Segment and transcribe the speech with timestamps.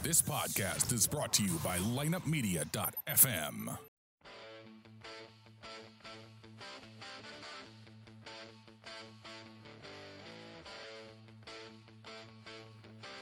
[0.00, 3.78] This podcast is brought to you by lineupmedia.fm.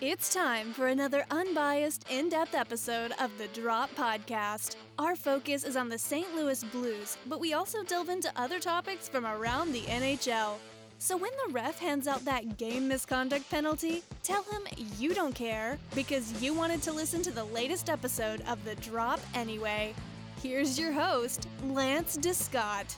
[0.02, 4.76] It's time for another unbiased, in depth episode of the Drop Podcast.
[4.98, 6.36] Our focus is on the St.
[6.36, 10.56] Louis Blues, but we also delve into other topics from around the NHL.
[10.98, 14.62] So when the ref hands out that game misconduct penalty, tell him
[14.98, 19.20] you don't care because you wanted to listen to the latest episode of The Drop
[19.34, 19.94] anyway.
[20.42, 22.96] Here's your host, Lance Descott.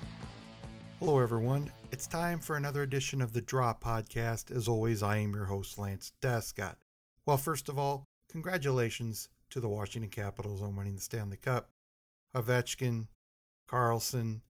[1.01, 1.73] Hello, everyone.
[1.91, 4.55] It's time for another edition of the Drop Podcast.
[4.55, 6.77] As always, I am your host, Lance Descott.
[7.27, 11.69] Well, first of all, congratulations to the Washington Capitals on winning the Stanley Cup.
[12.37, 13.09] Ovechkin,
[13.67, 14.43] Carlson,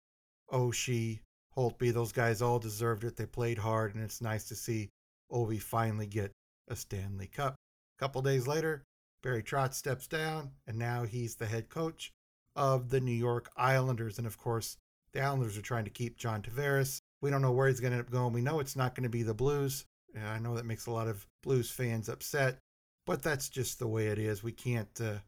[0.50, 1.20] Oshie,
[1.56, 3.16] Holtby, those guys all deserved it.
[3.16, 4.91] They played hard, and it's nice to see
[5.33, 6.33] Ovi finally get
[6.69, 7.55] a Stanley Cup.
[7.55, 8.84] A couple days later,
[9.23, 12.12] Barry Trotz steps down, and now he's the head coach
[12.55, 14.19] of the New York Islanders.
[14.19, 14.77] And of course,
[15.12, 17.00] the Islanders are trying to keep John Tavares.
[17.22, 18.33] We don't know where he's going to end up going.
[18.33, 19.84] We know it's not going to be the Blues.
[20.14, 22.58] And I know that makes a lot of Blues fans upset,
[23.06, 24.42] but that's just the way it is.
[24.42, 25.19] We can't uh,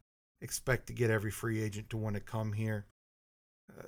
[0.40, 2.86] expect to get every free agent to want to come here.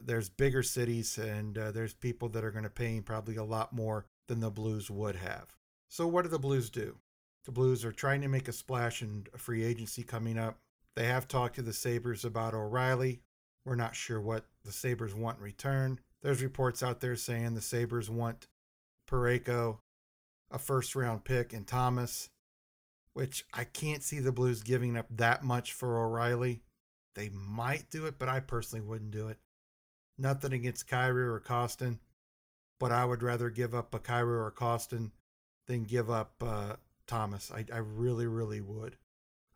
[0.03, 3.73] There's bigger cities, and uh, there's people that are going to pay probably a lot
[3.73, 5.56] more than the Blues would have.
[5.89, 6.97] So, what do the Blues do?
[7.45, 10.58] The Blues are trying to make a splash in a free agency coming up.
[10.95, 13.23] They have talked to the Sabres about O'Reilly.
[13.64, 16.01] We're not sure what the Sabres want in return.
[16.23, 18.47] There's reports out there saying the Sabres want
[19.11, 19.78] Parayko,
[20.51, 22.31] a first round pick, and Thomas,
[23.14, 26.62] which I can't see the Blues giving up that much for O'Reilly.
[27.14, 29.39] They might do it, but I personally wouldn't do it.
[30.21, 31.99] Nothing against Kyrou or Kostin,
[32.79, 35.13] but I would rather give up a Kyrou or Kostin
[35.67, 36.75] than give up uh,
[37.07, 37.51] Thomas.
[37.51, 38.97] I, I really, really would.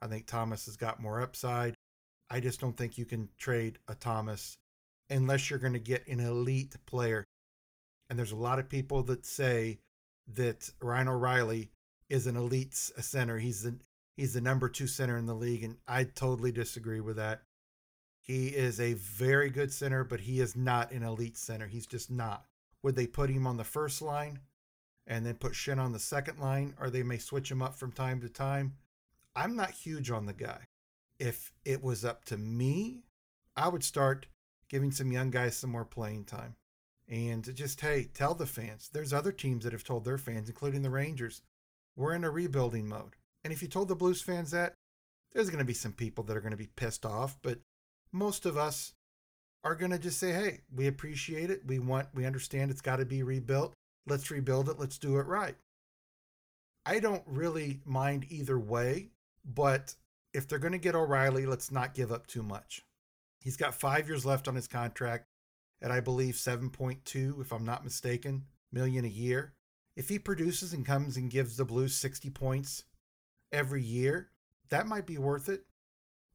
[0.00, 1.74] I think Thomas has got more upside.
[2.30, 4.56] I just don't think you can trade a Thomas
[5.10, 7.24] unless you're going to get an elite player.
[8.08, 9.78] And there's a lot of people that say
[10.34, 11.70] that Ryan O'Reilly
[12.08, 13.38] is an elite center.
[13.38, 13.76] He's the
[14.16, 17.42] he's the number two center in the league, and I totally disagree with that.
[18.24, 21.66] He is a very good center, but he is not an elite center.
[21.66, 22.46] He's just not.
[22.82, 24.38] Would they put him on the first line
[25.06, 27.92] and then put Schenn on the second line, or they may switch him up from
[27.92, 28.76] time to time?
[29.36, 30.60] I'm not huge on the guy.
[31.18, 33.04] If it was up to me,
[33.56, 34.26] I would start
[34.70, 36.56] giving some young guys some more playing time.
[37.06, 38.88] And just, hey, tell the fans.
[38.90, 41.42] There's other teams that have told their fans, including the Rangers,
[41.94, 43.16] we're in a rebuilding mode.
[43.44, 44.74] And if you told the Blues fans that,
[45.32, 47.58] there's going to be some people that are going to be pissed off, but
[48.14, 48.92] most of us
[49.64, 51.62] are going to just say, hey, we appreciate it.
[51.66, 53.74] We want, we understand it's got to be rebuilt.
[54.06, 54.78] Let's rebuild it.
[54.78, 55.56] Let's do it right.
[56.86, 59.08] I don't really mind either way,
[59.44, 59.94] but
[60.32, 62.82] if they're going to get O'Reilly, let's not give up too much.
[63.40, 65.26] He's got five years left on his contract
[65.82, 69.54] at, I believe, 7.2, if I'm not mistaken, million a year.
[69.96, 72.84] If he produces and comes and gives the Blues 60 points
[73.52, 74.30] every year,
[74.68, 75.64] that might be worth it.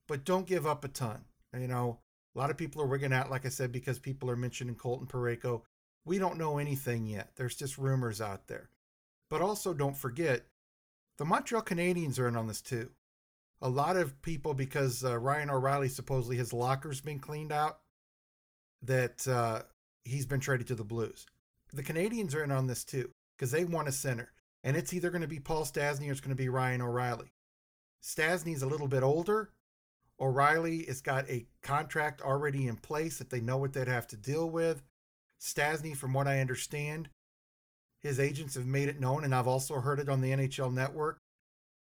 [0.07, 1.25] But don't give up a ton.
[1.57, 1.99] You know,
[2.35, 5.07] a lot of people are wigging out, like I said, because people are mentioning Colton
[5.07, 5.63] Parayko.
[6.05, 7.31] We don't know anything yet.
[7.35, 8.69] There's just rumors out there.
[9.29, 10.45] But also, don't forget,
[11.17, 12.89] the Montreal Canadiens are in on this too.
[13.61, 17.79] A lot of people, because uh, Ryan O'Reilly supposedly his locker's been cleaned out,
[18.81, 19.63] that uh,
[20.05, 21.25] he's been traded to the Blues.
[21.73, 24.31] The Canadiens are in on this too, because they want a center.
[24.63, 27.31] And it's either going to be Paul Stastny or it's going to be Ryan O'Reilly.
[28.01, 29.51] Stastny's a little bit older,
[30.21, 34.17] O'Reilly has got a contract already in place that they know what they'd have to
[34.17, 34.83] deal with.
[35.39, 37.09] Stastny, from what I understand,
[37.99, 41.19] his agents have made it known, and I've also heard it on the NHL network.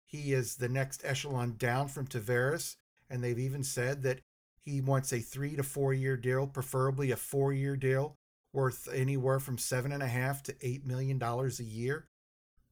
[0.06, 2.76] He is the next echelon down from Tavares,
[3.10, 4.20] and they've even said that
[4.62, 8.16] he wants a three to four year deal, preferably a four year deal
[8.54, 12.08] worth anywhere from seven and a half to eight million dollars a year.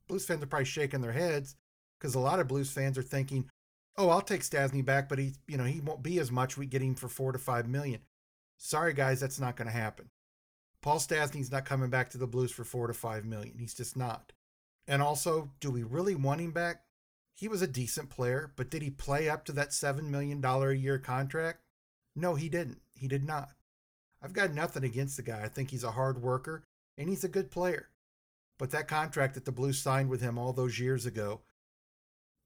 [0.08, 1.56] Blues fans are probably shaking their heads
[2.00, 3.50] because a lot of Blues fans are thinking,
[3.98, 6.58] oh, I'll take Stastny back, but he, you know, he won't be as much.
[6.58, 8.02] We get him for four to five million.
[8.58, 10.10] Sorry, guys, that's not going to happen.
[10.82, 13.58] Paul Stastny's not coming back to the Blues for four to five million.
[13.58, 14.32] He's just not.
[14.88, 16.84] And also, do we really want him back?
[17.34, 20.70] He was a decent player, but did he play up to that seven million dollar
[20.70, 21.60] a year contract?
[22.16, 22.82] No, he didn't.
[22.94, 23.50] He did not.
[24.22, 25.42] I've got nothing against the guy.
[25.44, 26.64] I think he's a hard worker
[26.98, 27.90] and he's a good player.
[28.58, 31.42] But that contract that the Blues signed with him all those years ago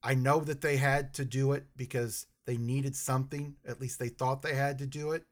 [0.01, 3.55] I know that they had to do it because they needed something.
[3.67, 5.25] At least they thought they had to do it.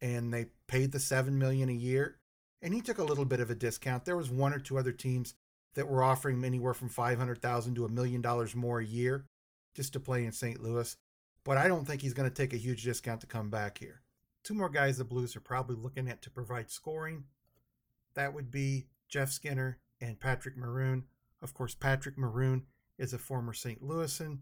[0.00, 2.16] And they paid the 7 million a year.
[2.60, 4.04] And he took a little bit of a discount.
[4.04, 5.34] There was one or two other teams
[5.74, 9.26] that were offering anywhere from 500,000 to a million dollars more a year
[9.74, 10.62] just to play in St.
[10.62, 10.96] Louis.
[11.44, 14.00] but I don't think he's going to take a huge discount to come back here.
[14.42, 17.24] Two more guys the Blues are probably looking at to provide scoring.
[18.14, 21.04] That would be Jeff Skinner and Patrick Maroon.
[21.42, 22.64] Of course, Patrick Maroon
[22.98, 23.82] is a former St.
[23.82, 24.38] Louisan,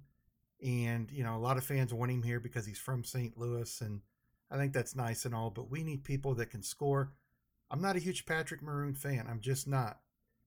[0.63, 3.37] and you know a lot of fans want him here because he's from St.
[3.37, 4.01] Louis, and
[4.51, 5.51] I think that's nice and all.
[5.51, 7.13] But we need people that can score.
[7.71, 9.27] I'm not a huge Patrick Maroon fan.
[9.29, 9.99] I'm just not.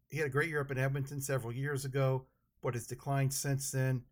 [0.09, 2.25] He had a great year up in Edmonton several years ago,
[2.62, 4.04] but has declined since then.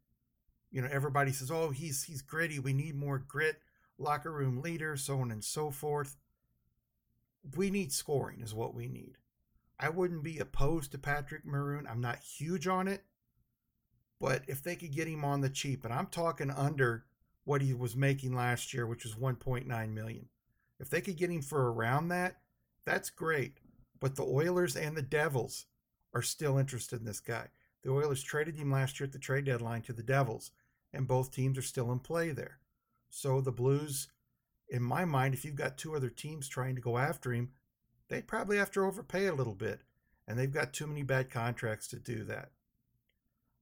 [0.72, 2.60] You know, everybody says, "Oh, he's he's gritty.
[2.60, 3.60] We need more grit."
[3.98, 6.18] Locker room leader, so on and so forth.
[7.56, 9.18] We need scoring, is what we need.
[9.80, 11.88] I wouldn't be opposed to Patrick Maroon.
[11.88, 13.06] I'm not huge on it,
[14.20, 17.06] but if they could get him on the cheap, and I'm talking under
[17.44, 20.28] what he was making last year, which was 1.9 million.
[20.80, 22.38] If they could get him for around that,
[22.86, 23.60] that's great.
[24.00, 25.66] But the Oilers and the Devils
[26.14, 27.48] are still interested in this guy.
[27.84, 30.52] The Oilers traded him last year at the trade deadline to the Devils,
[30.92, 32.60] and both teams are still in play there.
[33.10, 34.08] So the Blues,
[34.70, 37.52] in my mind, if you've got two other teams trying to go after him,
[38.10, 39.82] they'd probably have to overpay a little bit.
[40.28, 42.50] And they've got too many bad contracts to do that.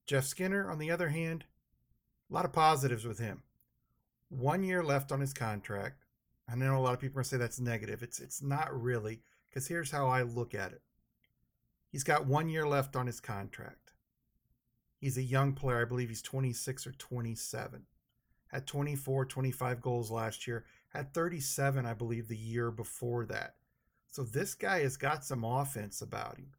[0.05, 1.45] Jeff Skinner, on the other hand,
[2.29, 3.43] a lot of positives with him.
[4.29, 6.03] One year left on his contract.
[6.49, 8.03] I know a lot of people are going to say that's negative.
[8.03, 10.81] It's it's not really, because here's how I look at it.
[11.89, 13.93] He's got one year left on his contract.
[14.97, 15.81] He's a young player.
[15.81, 17.85] I believe he's 26 or 27
[18.53, 23.55] had 24, 25 goals last year, had 37, I believe, the year before that.
[24.11, 26.51] So this guy has got some offense about him.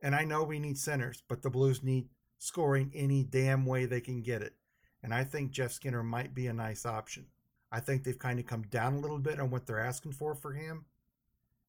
[0.00, 4.00] And I know we need centers, but the Blues need scoring any damn way they
[4.00, 4.54] can get it.
[5.02, 7.26] And I think Jeff Skinner might be a nice option.
[7.70, 10.34] I think they've kind of come down a little bit on what they're asking for
[10.34, 10.84] for him.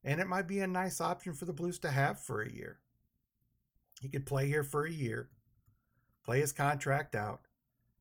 [0.04, 2.80] And it might be a nice option for the Blues to have for a year.
[4.02, 5.30] He could play here for a year,
[6.24, 7.42] play his contract out,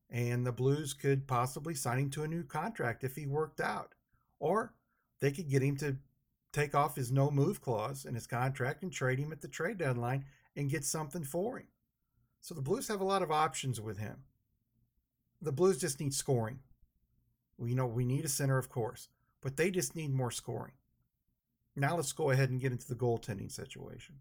[0.09, 3.93] and the Blues could possibly sign him to a new contract if he worked out.
[4.39, 4.73] Or
[5.19, 5.97] they could get him to
[6.53, 9.79] take off his no move clause in his contract and trade him at the trade
[9.79, 10.25] deadline
[10.55, 11.67] and get something for him.
[12.41, 14.23] So the Blues have a lot of options with him.
[15.41, 16.59] The Blues just need scoring.
[17.57, 19.09] We know we need a center, of course,
[19.41, 20.73] but they just need more scoring.
[21.75, 24.15] Now let's go ahead and get into the goaltending situation.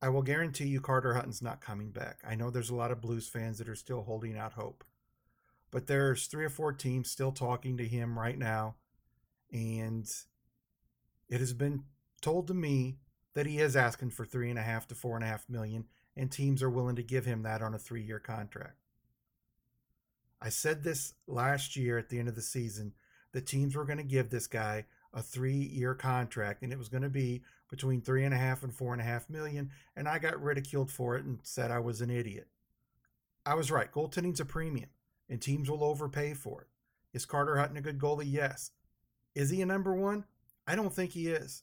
[0.00, 2.18] I will guarantee you Carter Hutton's not coming back.
[2.26, 4.84] I know there's a lot of Blues fans that are still holding out hope.
[5.70, 8.76] But there's three or four teams still talking to him right now.
[9.52, 10.08] And
[11.28, 11.82] it has been
[12.20, 12.98] told to me
[13.34, 15.84] that he is asking for three and a half to four and a half million,
[16.18, 18.74] and teams are willing to give him that on a three year contract.
[20.42, 22.92] I said this last year at the end of the season
[23.32, 24.84] The teams were going to give this guy
[25.14, 28.62] a three year contract and it was going to be between three and a half
[28.62, 29.70] and four and a half million.
[29.96, 32.48] And I got ridiculed for it and said I was an idiot.
[33.46, 33.90] I was right.
[33.90, 34.90] Goaltending's a premium
[35.28, 36.68] and teams will overpay for it.
[37.12, 38.30] Is Carter Hutton a good goalie?
[38.30, 38.72] Yes.
[39.34, 40.24] Is he a number one?
[40.66, 41.62] I don't think he is.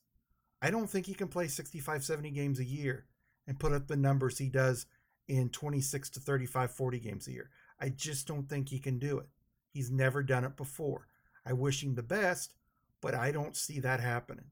[0.61, 3.05] I don't think he can play 65, 70 games a year
[3.47, 4.85] and put up the numbers he does
[5.27, 7.49] in 26 to 35, 40 games a year.
[7.79, 9.27] I just don't think he can do it.
[9.69, 11.07] He's never done it before.
[11.45, 12.55] I wish him the best,
[13.01, 14.45] but I don't see that happening.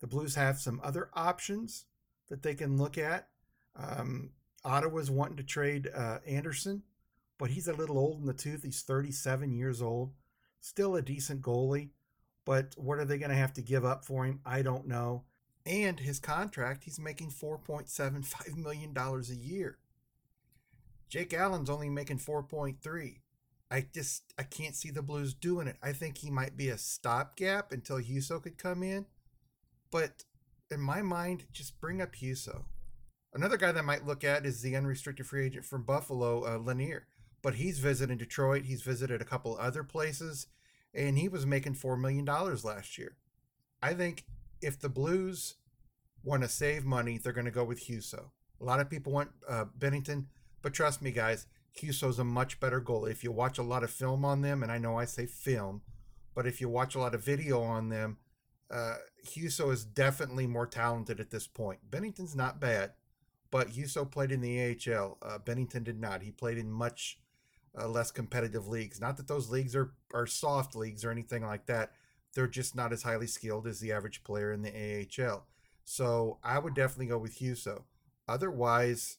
[0.00, 1.86] The Blues have some other options
[2.28, 3.28] that they can look at.
[3.76, 4.30] Um,
[4.64, 6.82] Ottawa's wanting to trade uh, Anderson,
[7.38, 8.62] but he's a little old in the tooth.
[8.62, 10.12] He's 37 years old,
[10.60, 11.90] still a decent goalie.
[12.44, 14.40] But what are they going to have to give up for him?
[14.46, 15.24] I don't know.
[15.68, 19.76] And his contract, he's making $4.75 million a year.
[21.10, 23.16] Jake Allen's only making 4.3.
[23.70, 25.76] I just I can't see the Blues doing it.
[25.82, 29.04] I think he might be a stopgap until Husso could come in.
[29.90, 30.24] But
[30.70, 32.64] in my mind, just bring up Husso.
[33.34, 37.02] Another guy that might look at is the unrestricted free agent from Buffalo, uh, Lehner.
[37.42, 38.64] But he's visited Detroit.
[38.64, 40.46] He's visited a couple other places,
[40.94, 43.18] and he was making four million dollars last year.
[43.82, 44.24] I think
[44.60, 45.54] if the Blues
[46.24, 48.30] want to save money, they're going to go with Husso.
[48.60, 50.26] A lot of people want uh, Binnington,
[50.62, 51.46] but trust me, guys,
[51.80, 53.10] Husso's a much better goalie.
[53.10, 55.82] If you watch a lot of film on them, and I know I say film,
[56.34, 58.18] but if you watch a lot of video on them,
[58.70, 58.96] uh,
[59.26, 61.90] Husso is definitely more talented at this point.
[61.90, 62.92] Binnington's not bad,
[63.50, 65.18] but Husso played in the AHL.
[65.22, 66.22] Uh, Binnington did not.
[66.22, 67.18] He played in much
[67.78, 69.00] uh, less competitive leagues.
[69.00, 71.92] Not that those leagues are, are soft leagues or anything like that.
[72.34, 75.46] They're just not as highly skilled as the average player in the AHL.
[75.84, 77.84] So I would definitely go with Husso.
[78.28, 79.18] Otherwise,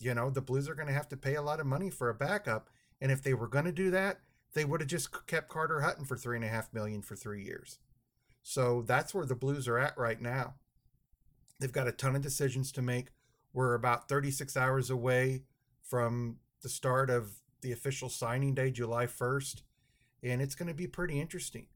[0.00, 2.08] you know, the Blues are going to have to pay a lot of money for
[2.08, 2.68] a backup.
[3.00, 4.18] And if they were going to do that,
[4.54, 7.42] they would have just kept Carter Hutton for three and a half million for three
[7.42, 7.78] years.
[8.42, 10.54] So that's where the Blues are at right now.
[11.60, 13.08] They've got a ton of decisions to make.
[13.52, 15.44] We're about 36 hours away
[15.82, 19.62] from the start of the official signing day, July 1st,
[20.22, 21.66] and it's going to be pretty interesting.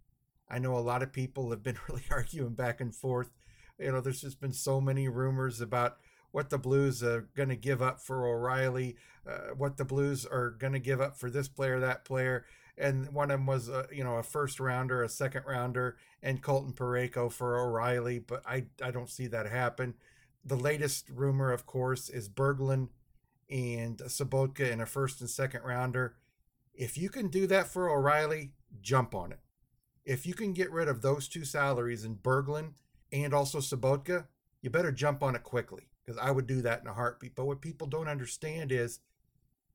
[0.49, 3.31] I know a lot of people have been really arguing back and forth.
[3.79, 5.99] You know, there's just been so many rumors about
[6.31, 10.51] what the Blues are going to give up for O'Reilly, uh, what the Blues are
[10.51, 12.45] going to give up for this player, that player.
[12.79, 16.43] And one of them was, a, you know, a first rounder, a second rounder, and
[16.43, 18.19] Colton Parayko for O'Reilly.
[18.19, 19.95] But I, I don't see that happen.
[20.45, 22.89] The latest rumor, of course, is Berglund
[23.49, 26.17] and Sobotka in a first and second rounder.
[26.75, 29.39] If you can do that for O'Reilly, jump on it.
[30.07, 32.75] If you can get rid of those two salaries in Berglund
[33.13, 34.27] and also Sobotka,
[34.63, 37.35] you better jump on it quickly because I would do that in a heartbeat.
[37.35, 39.01] But what people don't understand is,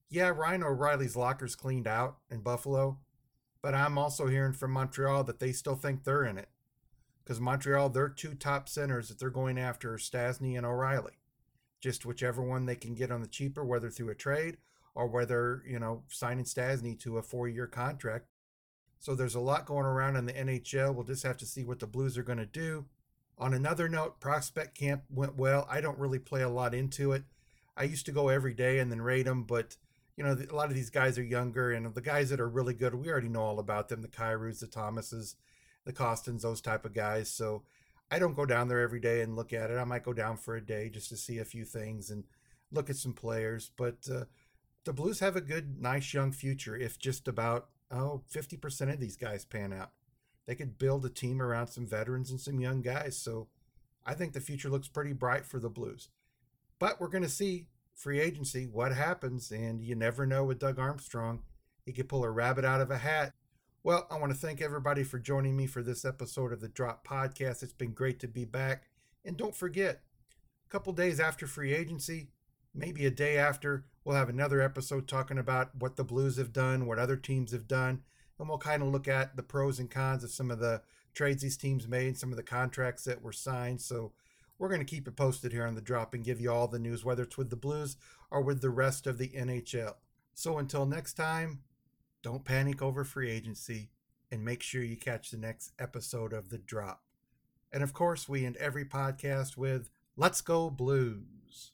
[0.10, 3.00] yeah, Ryan O'Reilly's locker's cleaned out in Buffalo,
[3.62, 6.50] but I'm also hearing from Montreal that they still think they're in it
[7.24, 11.20] because Montreal, their two top centers that they're going after are Stastny and O'Reilly.
[11.80, 14.58] Just whichever one they can get on the cheaper, whether through a trade
[14.96, 18.28] or whether, you know, signing Stastny to a four year contract.
[19.02, 20.94] So there's a lot going around in the NHL.
[20.94, 22.86] We'll just have to see what the Blues are going to do.
[23.36, 25.68] On another note, prospect camp went well.
[25.68, 27.24] I don't really play a lot into it.
[27.76, 29.76] I used to go every day and then rate them, but
[30.16, 32.76] you know, a lot of these guys are younger, and the guys that are really
[32.76, 35.36] good, we already know all about them: the Kyrous, the Thomases,
[35.84, 37.28] the Kostins, those type of guys.
[37.28, 37.64] So
[38.12, 39.80] I don't go down there every day and look at it.
[39.80, 42.26] I might go down for a day just to see a few things and
[42.72, 43.72] look at some players.
[43.76, 44.26] But uh,
[44.84, 49.18] the Blues have a good, nice young future if just about oh 50% of these
[49.18, 49.92] guys pan out
[50.46, 53.18] they could build a team around some veterans and some young guys.
[53.18, 53.48] So
[54.06, 56.10] I think the future looks pretty bright for the Blues.
[56.80, 60.80] But we're going to see free agency, what happens, and you never know with Doug
[60.80, 61.44] Armstrong.
[61.86, 63.34] He could pull a rabbit out of a hat.
[63.84, 67.06] Well, I want to thank everybody for joining me for this episode of the Drop
[67.08, 67.64] Podcast.
[67.64, 68.84] It's been great to be back.
[69.24, 70.02] And don't forget,
[70.66, 72.30] a couple days after free agency,
[72.74, 76.86] maybe a day after, we'll have another episode talking about what the Blues have done,
[76.86, 78.02] what other teams have done,
[78.40, 80.82] and we'll kind of look at the pros and cons of some of the
[81.14, 83.82] trades these teams made, and some of the contracts that were signed.
[83.82, 84.14] So
[84.58, 86.80] we're going to keep it posted here on the drop and give you all the
[86.80, 87.98] news, whether it's with the Blues
[88.30, 89.96] or with the rest of the NHL.
[90.34, 91.62] So until next time,
[92.24, 93.90] don't panic over free agency
[94.32, 97.02] and make sure you catch the next episode of The Drop.
[97.74, 101.72] And of course, we end every podcast with Let's Go Blues.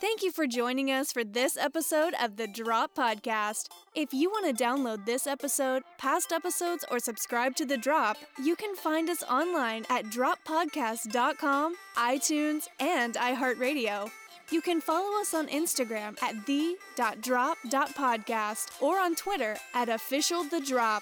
[0.00, 3.68] Thank you for joining us for this episode of the Drop Podcast.
[3.94, 8.54] If you want to download this episode, past episodes, or subscribe to The Drop, you
[8.56, 14.10] can find us online at droppodcast.com, iTunes, and iHeartRadio.
[14.50, 21.00] You can follow us on Instagram at the.drop.podcast or on Twitter at officialthedrop.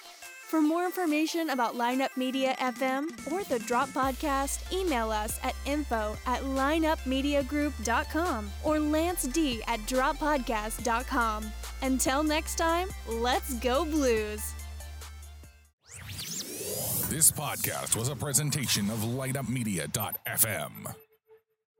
[0.52, 6.14] For more information about Lineup Media FM or the Drop Podcast, email us at info
[6.26, 11.50] at lineupmediagroup.com or Lance D at droppodcast.com.
[11.80, 14.52] Until next time, let's go Blues.
[17.08, 20.94] This podcast was a presentation of lineupmedia.fm.